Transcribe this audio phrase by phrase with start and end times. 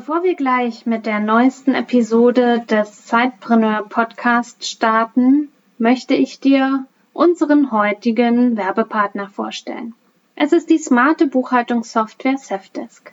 [0.00, 7.70] Bevor wir gleich mit der neuesten Episode des Zeitpreneur Podcast starten, möchte ich dir unseren
[7.70, 9.92] heutigen Werbepartner vorstellen.
[10.36, 13.12] Es ist die smarte Buchhaltungssoftware Safdesk.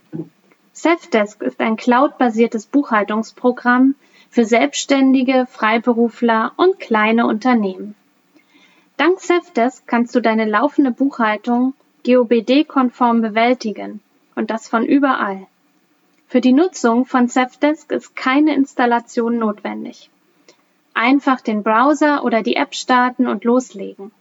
[0.71, 3.95] Safdesk ist ein cloudbasiertes Buchhaltungsprogramm
[4.29, 7.95] für Selbstständige, Freiberufler und kleine Unternehmen.
[8.95, 11.73] Dank Safdesk kannst du deine laufende Buchhaltung
[12.05, 13.99] GOBD-konform bewältigen
[14.35, 15.47] und das von überall.
[16.29, 20.09] Für die Nutzung von Safdesk ist keine Installation notwendig.
[20.93, 24.11] Einfach den Browser oder die App starten und loslegen.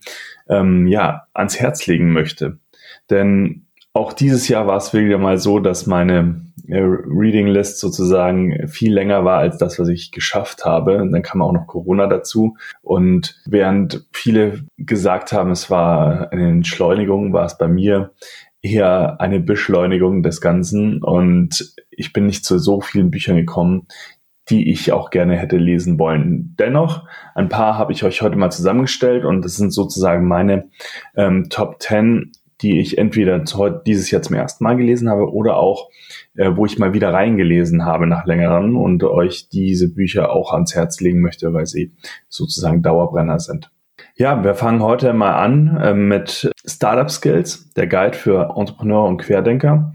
[0.49, 2.59] ähm, ja, ans Herz legen möchte.
[3.09, 3.62] Denn
[3.93, 8.91] auch dieses Jahr war es wieder mal so, dass meine äh, Reading List sozusagen viel
[8.91, 10.97] länger war als das, was ich geschafft habe.
[10.97, 12.57] Und dann kam auch noch Corona dazu.
[12.81, 18.13] Und während viele gesagt haben, es war eine Entschleunigung, war es bei mir
[18.63, 21.03] eher eine Beschleunigung des Ganzen.
[21.03, 23.87] Und ich bin nicht zu so vielen Büchern gekommen,
[24.49, 26.55] die ich auch gerne hätte lesen wollen.
[26.57, 30.69] Dennoch, ein paar habe ich euch heute mal zusammengestellt und das sind sozusagen meine
[31.15, 32.31] ähm, Top 10
[32.61, 33.39] die ich entweder
[33.85, 35.89] dieses Jahr zum ersten Mal gelesen habe oder auch,
[36.35, 40.75] äh, wo ich mal wieder reingelesen habe nach längerem und euch diese Bücher auch ans
[40.75, 41.91] Herz legen möchte, weil sie
[42.29, 43.69] sozusagen Dauerbrenner sind.
[44.15, 49.17] Ja, wir fangen heute mal an äh, mit Startup Skills, der Guide für Entrepreneur und
[49.17, 49.93] Querdenker.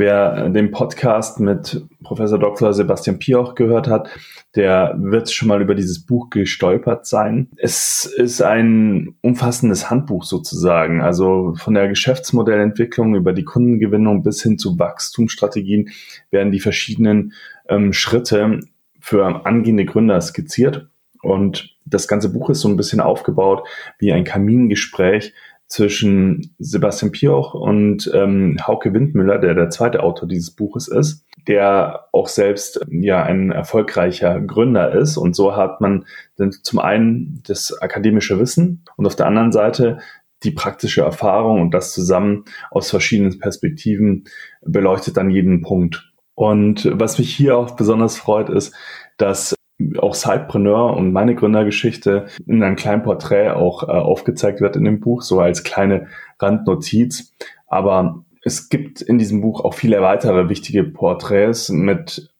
[0.00, 2.72] Wer den Podcast mit Professor Dr.
[2.72, 4.08] Sebastian Pioch gehört hat,
[4.56, 7.50] der wird schon mal über dieses Buch gestolpert sein.
[7.58, 14.56] Es ist ein umfassendes Handbuch sozusagen, also von der Geschäftsmodellentwicklung über die Kundengewinnung bis hin
[14.56, 15.90] zu Wachstumsstrategien
[16.30, 17.34] werden die verschiedenen
[17.68, 18.60] ähm, Schritte
[19.00, 20.88] für angehende Gründer skizziert.
[21.22, 23.68] Und das ganze Buch ist so ein bisschen aufgebaut
[23.98, 25.34] wie ein Kamingespräch
[25.70, 32.06] zwischen Sebastian Pioch und ähm, Hauke Windmüller, der der zweite Autor dieses Buches ist, der
[32.12, 35.16] auch selbst ja ein erfolgreicher Gründer ist.
[35.16, 39.98] Und so hat man dann zum einen das akademische Wissen und auf der anderen Seite
[40.42, 44.24] die praktische Erfahrung und das zusammen aus verschiedenen Perspektiven
[44.62, 46.10] beleuchtet dann jeden Punkt.
[46.34, 48.74] Und was mich hier auch besonders freut, ist,
[49.18, 49.54] dass
[49.98, 55.00] auch Sidepreneur und meine Gründergeschichte in einem kleinen Porträt auch äh, aufgezeigt wird in dem
[55.00, 56.08] Buch, so als kleine
[56.38, 57.34] Randnotiz.
[57.66, 62.30] Aber es gibt in diesem Buch auch viele weitere wichtige Porträts mit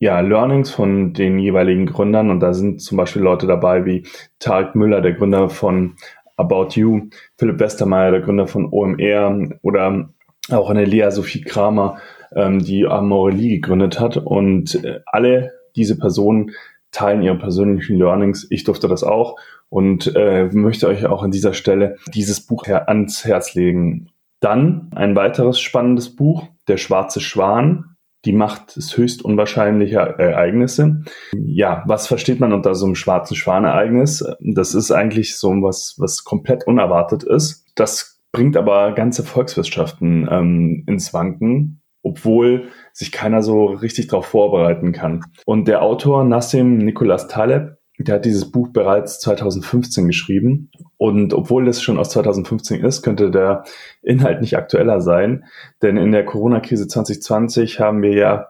[0.00, 2.30] ja, Learnings von den jeweiligen Gründern.
[2.30, 4.06] Und da sind zum Beispiel Leute dabei wie
[4.38, 5.96] Tarek Müller, der Gründer von
[6.36, 10.10] About You, Philipp Westermeier, der Gründer von OMR oder
[10.50, 11.98] auch eine Lea Sophie Kramer,
[12.34, 14.16] ähm, die Amorelie gegründet hat.
[14.16, 16.52] Und äh, alle diese Personen
[16.90, 18.46] teilen ihre persönlichen Learnings.
[18.50, 19.36] Ich durfte das auch
[19.68, 24.10] und äh, möchte euch auch an dieser Stelle dieses Buch her ans Herz legen.
[24.40, 31.02] Dann ein weiteres spannendes Buch, Der schwarze Schwan, die Macht des höchst unwahrscheinlicher Ereignisse.
[31.34, 34.24] Ja, was versteht man unter so einem schwarzen Schwanereignis?
[34.40, 37.64] Das ist eigentlich so was, was komplett unerwartet ist.
[37.74, 44.92] Das bringt aber ganze Volkswirtschaften ähm, ins Wanken obwohl sich keiner so richtig darauf vorbereiten
[44.92, 45.24] kann.
[45.46, 51.64] Und der Autor Nassim Nicholas Taleb, der hat dieses Buch bereits 2015 geschrieben Und obwohl
[51.64, 53.64] das schon aus 2015 ist, könnte der
[54.02, 55.44] Inhalt nicht aktueller sein.
[55.82, 58.48] Denn in der Corona-Krise 2020 haben wir ja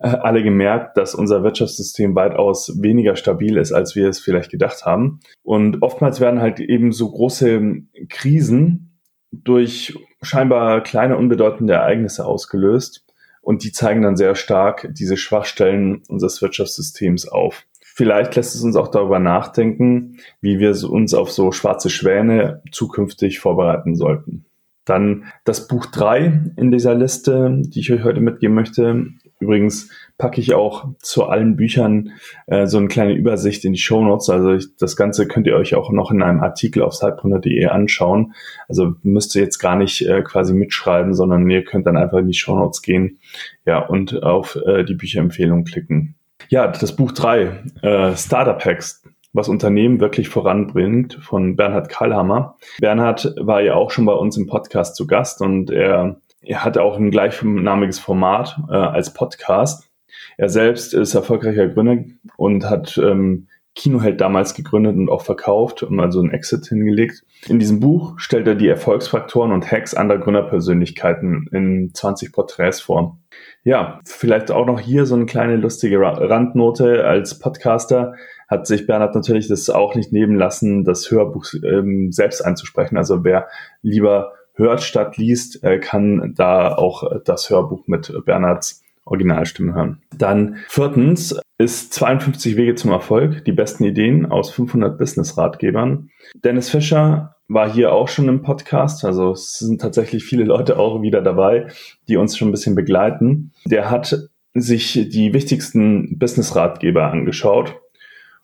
[0.00, 4.84] äh, alle gemerkt, dass unser Wirtschaftssystem weitaus weniger stabil ist, als wir es vielleicht gedacht
[4.84, 5.20] haben.
[5.42, 7.62] Und oftmals werden halt eben so große
[8.10, 8.89] Krisen
[9.32, 13.04] durch scheinbar kleine, unbedeutende Ereignisse ausgelöst.
[13.42, 17.64] Und die zeigen dann sehr stark diese Schwachstellen unseres Wirtschaftssystems auf.
[17.80, 23.40] Vielleicht lässt es uns auch darüber nachdenken, wie wir uns auf so schwarze Schwäne zukünftig
[23.40, 24.44] vorbereiten sollten.
[24.84, 29.06] Dann das Buch drei in dieser Liste, die ich euch heute mitgeben möchte.
[29.40, 32.12] Übrigens packe ich auch zu allen Büchern
[32.46, 34.28] äh, so eine kleine Übersicht in die Show Notes.
[34.28, 38.34] Also ich, das Ganze könnt ihr euch auch noch in einem Artikel auf sidepreneur.de anschauen.
[38.68, 42.28] Also müsst ihr jetzt gar nicht äh, quasi mitschreiben, sondern ihr könnt dann einfach in
[42.28, 43.18] die Show Notes gehen
[43.66, 46.14] ja, und auf äh, die Bücherempfehlung klicken.
[46.48, 52.56] Ja, das Buch 3, äh, Startup Hacks, was Unternehmen wirklich voranbringt, von Bernhard Karlhammer.
[52.80, 56.82] Bernhard war ja auch schon bei uns im Podcast zu Gast und er, er hatte
[56.82, 59.90] auch ein gleichnamiges Format äh, als Podcast.
[60.36, 62.04] Er selbst ist erfolgreicher Gründer
[62.36, 67.22] und hat ähm, Kinoheld damals gegründet und auch verkauft und also einen Exit hingelegt.
[67.46, 73.18] In diesem Buch stellt er die Erfolgsfaktoren und Hacks anderer Gründerpersönlichkeiten in 20 Porträts vor.
[73.62, 77.04] Ja, vielleicht auch noch hier so eine kleine lustige Randnote.
[77.04, 78.14] Als Podcaster
[78.48, 82.96] hat sich Bernhard natürlich das auch nicht nehmen lassen, das Hörbuch ähm, selbst einzusprechen.
[82.96, 83.46] Also wer
[83.82, 90.02] lieber hört statt liest, äh, kann da auch das Hörbuch mit Bernhards Originalstimme hören.
[90.16, 96.10] Dann viertens ist 52 Wege zum Erfolg, die besten Ideen aus 500 Business-Ratgebern.
[96.44, 99.04] Dennis Fischer war hier auch schon im Podcast.
[99.04, 101.66] Also es sind tatsächlich viele Leute auch wieder dabei,
[102.08, 103.52] die uns schon ein bisschen begleiten.
[103.66, 107.80] Der hat sich die wichtigsten Business-Ratgeber angeschaut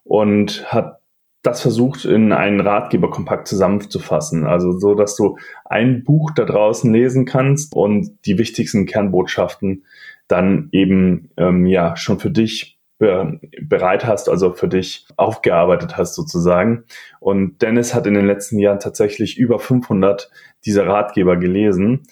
[0.03, 0.99] und hat
[1.47, 4.45] das versucht, in einen Ratgeber kompakt zusammenzufassen.
[4.45, 9.85] Also so, dass du ein Buch da draußen lesen kannst und die wichtigsten Kernbotschaften
[10.29, 16.85] dann eben ähm, ja schon für dich bereit hast, also für dich aufgearbeitet hast sozusagen.
[17.21, 20.31] Und Dennis hat in den letzten Jahren tatsächlich über 500
[20.65, 22.05] dieser Ratgeber gelesen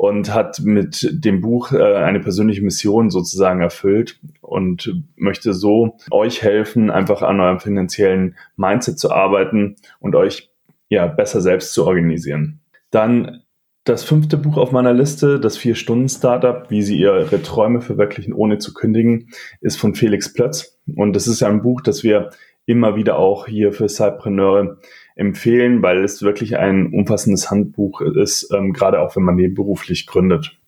[0.00, 6.40] und hat mit dem Buch äh, eine persönliche Mission sozusagen erfüllt und möchte so euch
[6.40, 10.50] helfen, einfach an eurem finanziellen Mindset zu arbeiten und euch
[10.88, 12.60] ja besser selbst zu organisieren.
[12.90, 13.42] Dann
[13.84, 18.72] das fünfte Buch auf meiner Liste, das Vier-Stunden-Startup, wie Sie Ihre Träume verwirklichen, ohne zu
[18.72, 19.28] kündigen,
[19.60, 20.80] ist von Felix Plötz.
[20.96, 22.30] Und das ist ja ein Buch, das wir
[22.70, 24.78] immer wieder auch hier für Cypreneure
[25.16, 30.58] empfehlen, weil es wirklich ein umfassendes Handbuch ist, ähm, gerade auch wenn man nebenberuflich gründet.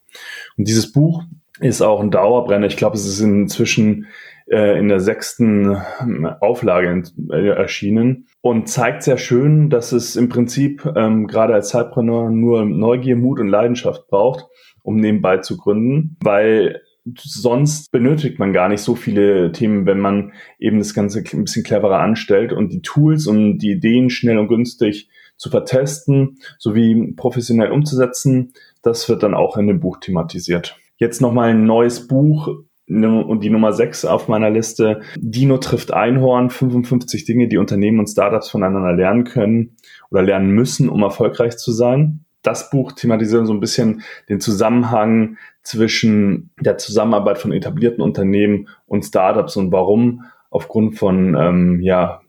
[0.56, 1.25] Und dieses Buch
[1.60, 2.66] ist auch ein Dauerbrenner.
[2.66, 4.06] Ich glaube, es ist inzwischen
[4.50, 10.28] äh, in der sechsten ähm, Auflage äh, erschienen und zeigt sehr schön, dass es im
[10.28, 14.46] Prinzip ähm, gerade als Zeitpreneur nur Neugier, Mut und Leidenschaft braucht,
[14.82, 16.82] um nebenbei zu gründen, weil
[17.16, 21.64] sonst benötigt man gar nicht so viele Themen, wenn man eben das Ganze ein bisschen
[21.64, 27.72] cleverer anstellt und die Tools und die Ideen schnell und günstig zu vertesten sowie professionell
[27.72, 28.52] umzusetzen.
[28.82, 30.76] Das wird dann auch in dem Buch thematisiert.
[30.96, 32.49] Jetzt nochmal ein neues Buch,
[32.88, 38.08] und die Nummer 6 auf meiner Liste, Dino trifft Einhorn, 55 Dinge, die Unternehmen und
[38.08, 39.76] Startups voneinander lernen können
[40.10, 42.25] oder lernen müssen, um erfolgreich zu sein.
[42.42, 49.05] Das Buch thematisiert so ein bisschen den Zusammenhang zwischen der Zusammenarbeit von etablierten Unternehmen und
[49.05, 52.20] Startups und warum aufgrund von ähm, ja,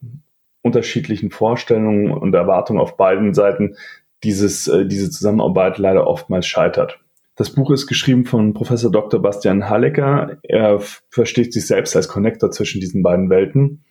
[0.62, 3.76] unterschiedlichen Vorstellungen und Erwartungen auf beiden Seiten
[4.24, 7.00] dieses, äh, diese Zusammenarbeit leider oftmals scheitert.
[7.36, 9.22] Das Buch ist geschrieben von Professor Dr.
[9.22, 10.38] Bastian Hallecker.
[10.44, 13.84] Er versteht sich selbst als Connector zwischen diesen beiden Welten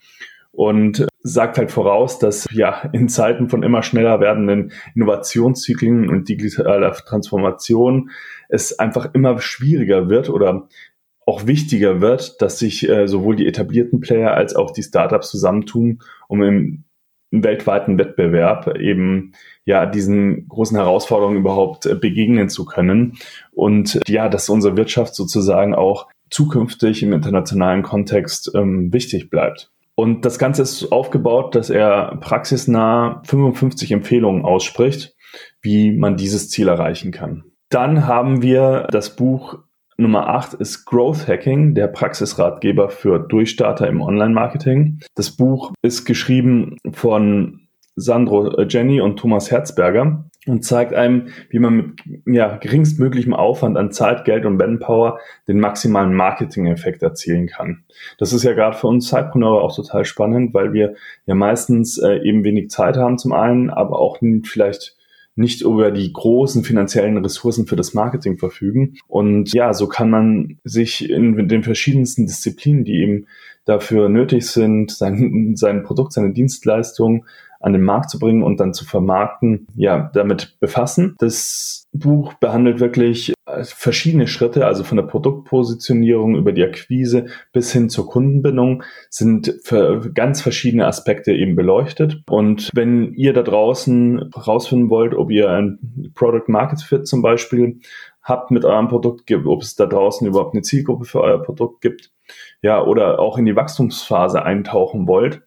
[0.52, 6.92] und sagt halt voraus, dass ja in Zeiten von immer schneller werdenden Innovationszyklen und digitaler
[6.92, 8.10] Transformation
[8.48, 10.68] es einfach immer schwieriger wird oder
[11.24, 16.00] auch wichtiger wird, dass sich äh, sowohl die etablierten Player als auch die Startups zusammentun,
[16.28, 16.84] um im,
[17.32, 19.32] weltweiten Wettbewerb eben
[19.64, 23.14] ja diesen großen Herausforderungen überhaupt äh, begegnen zu können
[23.52, 29.70] und ja, dass unsere Wirtschaft sozusagen auch zukünftig im internationalen Kontext ähm, wichtig bleibt.
[29.94, 35.14] Und das Ganze ist aufgebaut, dass er praxisnah 55 Empfehlungen ausspricht,
[35.60, 37.44] wie man dieses Ziel erreichen kann.
[37.68, 39.58] Dann haben wir das Buch
[39.98, 45.00] Nummer 8 ist Growth Hacking, der Praxisratgeber für Durchstarter im Online-Marketing.
[45.14, 50.24] Das Buch ist geschrieben von Sandro Jenny und Thomas Herzberger.
[50.46, 55.60] Und zeigt einem, wie man mit ja, geringstmöglichem Aufwand an Zeit, Geld und Manpower den
[55.60, 57.84] maximalen Marketing-Effekt erzielen kann.
[58.18, 60.94] Das ist ja gerade für uns Zeitpreneure auch total spannend, weil wir
[61.26, 64.96] ja meistens äh, eben wenig Zeit haben zum einen, aber auch vielleicht
[65.34, 68.96] nicht über die großen finanziellen Ressourcen für das Marketing verfügen.
[69.06, 73.26] Und ja, so kann man sich in den verschiedensten Disziplinen, die eben
[73.64, 77.24] dafür nötig sind, sein, sein Produkt, seine Dienstleistung
[77.62, 81.14] an den Markt zu bringen und dann zu vermarkten, ja, damit befassen.
[81.18, 87.72] Das Buch behandelt wirklich äh, verschiedene Schritte, also von der Produktpositionierung über die Akquise bis
[87.72, 92.22] hin zur Kundenbindung sind für ganz verschiedene Aspekte eben beleuchtet.
[92.28, 97.80] Und wenn ihr da draußen herausfinden wollt, ob ihr ein Product Market Fit zum Beispiel
[98.22, 102.10] habt mit eurem Produkt, ob es da draußen überhaupt eine Zielgruppe für euer Produkt gibt,
[102.62, 105.42] ja, oder auch in die Wachstumsphase eintauchen wollt,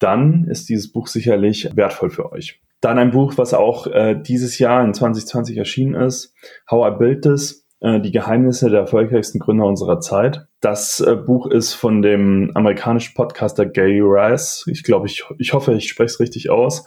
[0.00, 2.60] dann ist dieses Buch sicherlich wertvoll für euch.
[2.80, 6.34] Dann ein Buch, was auch äh, dieses Jahr in 2020 erschienen ist,
[6.70, 10.46] How I Built This, äh, die Geheimnisse der erfolgreichsten Gründer unserer Zeit.
[10.60, 14.64] Das äh, Buch ist von dem amerikanischen Podcaster Gary Rice.
[14.66, 16.86] Ich glaube, ich, ich hoffe, ich spreche es richtig aus.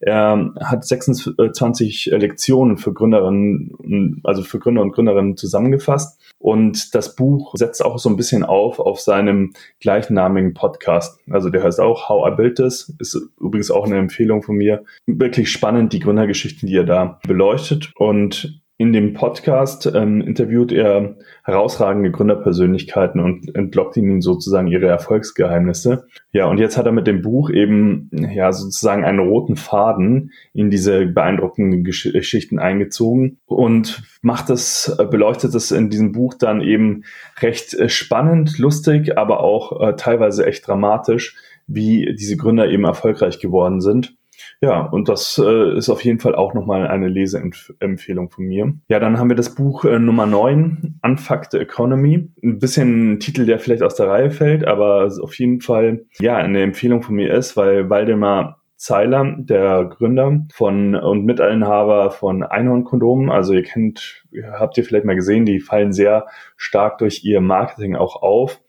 [0.00, 6.20] Er hat 26 Lektionen für Gründerinnen, also für Gründer und Gründerinnen zusammengefasst.
[6.38, 11.18] Und das Buch setzt auch so ein bisschen auf auf seinem gleichnamigen Podcast.
[11.28, 12.94] Also der heißt auch How I Built This.
[12.98, 14.84] Ist übrigens auch eine Empfehlung von mir.
[15.06, 17.92] Wirklich spannend, die Gründergeschichten, die er da beleuchtet.
[17.96, 26.06] Und in dem Podcast ähm, interviewt er herausragende Gründerpersönlichkeiten und entlockt ihnen sozusagen ihre Erfolgsgeheimnisse.
[26.30, 30.70] Ja, und jetzt hat er mit dem Buch eben ja sozusagen einen roten Faden in
[30.70, 36.60] diese beeindruckenden Gesch Geschichten eingezogen und macht es, äh, beleuchtet es in diesem Buch dann
[36.60, 37.02] eben
[37.40, 41.34] recht äh, spannend, lustig, aber auch äh, teilweise echt dramatisch,
[41.66, 44.17] wie diese Gründer eben erfolgreich geworden sind.
[44.60, 48.74] Ja, und das äh, ist auf jeden Fall auch nochmal eine Leseempfehlung von mir.
[48.88, 52.30] Ja, dann haben wir das Buch äh, Nummer 9, Unfuck the Economy.
[52.42, 56.36] Ein bisschen ein Titel, der vielleicht aus der Reihe fällt, aber auf jeden Fall, ja,
[56.36, 63.28] eine Empfehlung von mir ist, weil Waldemar Zeiler, der Gründer von und Mitinhaber von Einhorn-Kondomen.
[63.28, 66.26] Also ihr kennt, habt ihr vielleicht mal gesehen, die fallen sehr
[66.56, 68.60] stark durch ihr Marketing auch auf.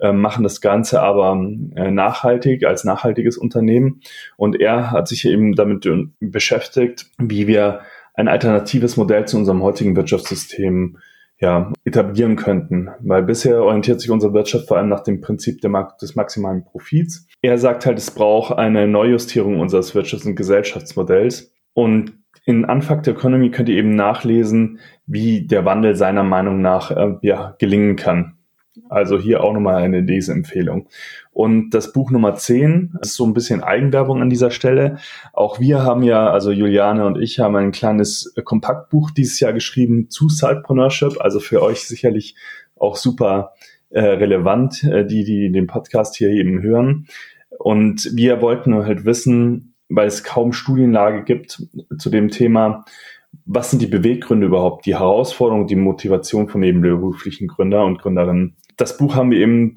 [0.00, 1.38] Äh, machen das Ganze aber
[1.76, 4.00] äh, nachhaltig als nachhaltiges Unternehmen.
[4.36, 5.86] Und er hat sich eben damit
[6.20, 7.80] beschäftigt, wie wir
[8.14, 10.98] ein alternatives Modell zu unserem heutigen Wirtschaftssystem
[11.38, 12.88] ja, etablieren könnten.
[13.00, 17.26] Weil bisher orientiert sich unsere Wirtschaft vor allem nach dem Prinzip des maximalen Profits.
[17.42, 21.52] Er sagt halt, es braucht eine Neujustierung unseres Wirtschafts- und Gesellschaftsmodells.
[21.74, 22.14] Und
[22.46, 27.54] in Unfucked Economy könnt ihr eben nachlesen, wie der Wandel seiner Meinung nach äh, ja,
[27.58, 28.36] gelingen kann.
[28.88, 30.88] Also hier auch nochmal eine Leseempfehlung.
[31.32, 34.98] Und das Buch Nummer 10 ist so ein bisschen Eigenwerbung an dieser Stelle.
[35.32, 40.08] Auch wir haben ja, also Juliane und ich haben ein kleines Kompaktbuch dieses Jahr geschrieben
[40.08, 42.36] zu Sidepreneurship, also für euch sicherlich
[42.76, 43.54] auch super
[43.90, 47.06] äh, relevant, äh, die, die den Podcast hier eben hören.
[47.58, 51.66] Und wir wollten halt wissen, weil es kaum Studienlage gibt
[51.98, 52.84] zu dem Thema,
[53.44, 58.56] was sind die Beweggründe überhaupt, die Herausforderung, die Motivation von nebenberuflichen Gründer und Gründerinnen.
[58.76, 59.74] Das Buch haben wir eben,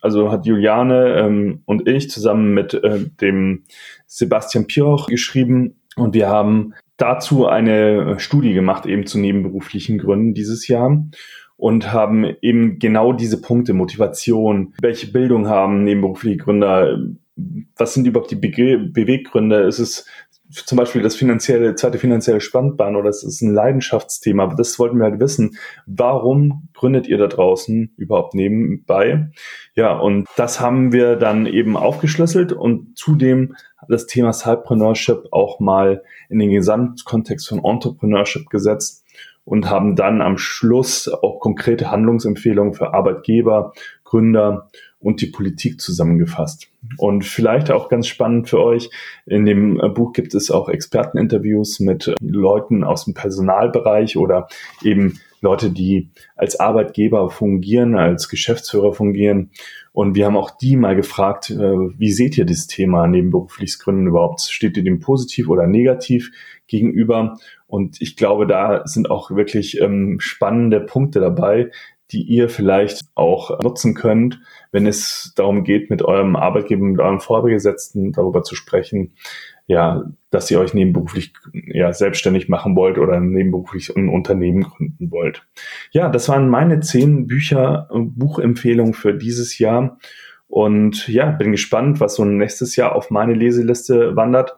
[0.00, 3.64] also hat Juliane ähm, und ich zusammen mit äh, dem
[4.06, 5.80] Sebastian Pirch geschrieben.
[5.96, 11.04] Und wir haben dazu eine Studie gemacht, eben zu nebenberuflichen Gründen dieses Jahr.
[11.56, 16.98] Und haben eben genau diese Punkte, Motivation, welche Bildung haben nebenberufliche Gründer,
[17.76, 19.62] was sind überhaupt die Be Beweggründe?
[19.62, 20.06] Ist es
[20.50, 24.98] zum Beispiel das finanzielle, zweite finanzielle Standbein oder es ist ein Leidenschaftsthema, aber das wollten
[24.98, 25.56] wir halt wissen.
[25.86, 29.30] Warum gründet ihr da draußen überhaupt nebenbei?
[29.74, 33.54] Ja, und das haben wir dann eben aufgeschlüsselt und zudem
[33.88, 39.04] das Thema Cypreneurship auch mal in den Gesamtkontext von Entrepreneurship gesetzt
[39.44, 43.72] und haben dann am Schluss auch konkrete Handlungsempfehlungen für Arbeitgeber,
[44.04, 44.68] Gründer
[45.00, 46.68] und die Politik zusammengefasst.
[46.98, 48.90] Und vielleicht auch ganz spannend für euch,
[49.26, 54.48] in dem äh, Buch gibt es auch Experteninterviews mit äh, Leuten aus dem Personalbereich oder
[54.82, 59.50] eben Leute, die als Arbeitgeber fungieren, als Geschäftsführer fungieren.
[59.92, 64.06] Und wir haben auch die mal gefragt, äh, wie seht ihr das Thema nebenberufliches Gründen
[64.06, 64.42] überhaupt?
[64.42, 66.30] Steht ihr dem positiv oder negativ
[66.66, 67.38] gegenüber?
[67.66, 71.70] Und ich glaube, da sind auch wirklich ähm, spannende Punkte dabei,
[72.12, 74.40] die ihr vielleicht auch nutzen könnt,
[74.72, 79.14] wenn es darum geht, mit eurem Arbeitgeber, mit eurem Vorgesetzten darüber zu sprechen,
[79.66, 85.46] ja, dass ihr euch nebenberuflich ja, selbstständig machen wollt oder nebenberuflich ein Unternehmen gründen wollt.
[85.92, 89.98] Ja, das waren meine zehn Bücher, Buchempfehlungen für dieses Jahr.
[90.48, 94.56] Und ja, bin gespannt, was so nächstes Jahr auf meine Leseliste wandert.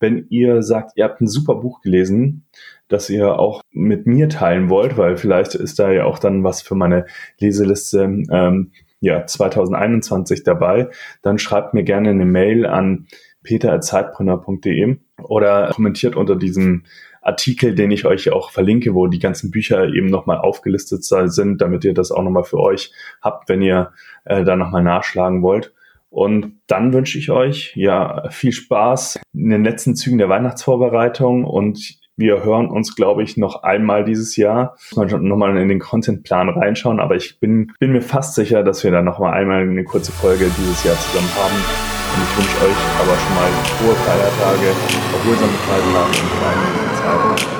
[0.00, 2.46] wenn ihr sagt, ihr habt ein super Buch gelesen,
[2.88, 6.62] das ihr auch mit mir teilen wollt, weil vielleicht ist da ja auch dann was
[6.62, 7.06] für meine
[7.38, 10.88] Leseliste ähm, ja, 2021 dabei,
[11.22, 13.06] dann schreibt mir gerne eine Mail an
[13.42, 16.84] peter.zeitbrenner.de oder kommentiert unter diesem
[17.22, 21.84] Artikel, den ich euch auch verlinke, wo die ganzen Bücher eben nochmal aufgelistet sind, damit
[21.84, 23.92] ihr das auch nochmal für euch habt, wenn ihr
[24.24, 25.72] äh, da nochmal nachschlagen wollt.
[26.10, 31.98] Und dann wünsche ich euch ja viel Spaß in den letzten Zügen der Weihnachtsvorbereitung und
[32.18, 34.76] wir hören uns, glaube ich, noch einmal dieses Jahr.
[34.94, 38.82] Muss man nochmal in den Contentplan reinschauen, aber ich bin, bin mir fast sicher, dass
[38.82, 41.54] wir dann nochmal einmal eine kurze Folge dieses Jahr zusammen haben.
[41.54, 43.48] Und ich wünsche euch aber schon mal
[43.78, 44.74] frohe Feiertage,
[45.14, 47.58] erholsame Feiertage und vor allem Zeit.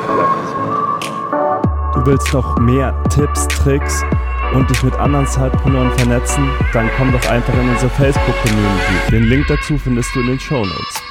[1.95, 4.03] Du willst noch mehr Tipps, Tricks
[4.55, 6.51] und dich mit anderen Zeitpreneuren vernetzen?
[6.73, 9.11] Dann komm doch einfach in unsere Facebook-Community.
[9.13, 11.08] Den Link dazu findest du in den Show Notes.